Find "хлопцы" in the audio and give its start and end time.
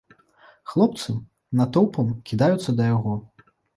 0.71-1.13